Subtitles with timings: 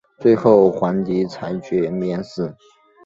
[0.17, 2.55] 最后皇帝裁决免死。